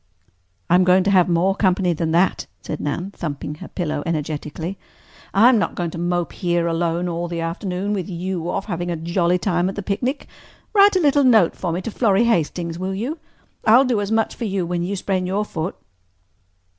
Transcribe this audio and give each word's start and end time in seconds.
"I'm 0.67 0.83
going 0.83 1.03
to 1.03 1.11
have 1.11 1.29
more 1.29 1.53
company 1.53 1.93
than 1.93 2.09
that," 2.09 2.47
said 2.63 2.79
Nan, 2.79 3.11
thumping 3.11 3.53
her 3.61 3.67
pillow 3.67 4.01
energetically. 4.03 4.79
"I'm 5.31 5.59
not 5.59 5.75
going 5.75 5.91
to 5.91 5.99
mope 5.99 6.33
here 6.33 6.65
alone 6.65 7.07
all 7.07 7.27
the 7.27 7.39
afternoon, 7.39 7.93
with 7.93 8.09
you 8.09 8.49
off 8.49 8.65
having 8.65 8.89
a 8.89 8.95
jolly 8.95 9.37
time 9.37 9.69
at 9.69 9.75
the 9.75 9.83
picnic. 9.83 10.25
Write 10.73 10.95
a 10.95 10.99
little 11.01 11.23
note 11.23 11.55
for 11.55 11.71
me 11.71 11.81
to 11.83 11.91
Florrie 11.91 12.23
Hastings, 12.23 12.79
will 12.79 12.95
you? 12.95 13.19
I'll 13.63 13.85
do 13.85 14.01
as 14.01 14.11
much 14.11 14.33
for 14.33 14.45
you 14.45 14.65
when 14.65 14.81
you 14.81 14.95
sprain 14.95 15.27
your 15.27 15.45
foot." 15.45 15.75